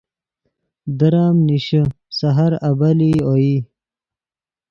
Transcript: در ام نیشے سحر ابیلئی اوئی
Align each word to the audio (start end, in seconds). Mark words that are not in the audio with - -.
در 0.97 1.13
ام 1.25 1.35
نیشے 1.47 1.81
سحر 2.17 2.51
ابیلئی 2.69 3.13
اوئی 3.27 3.53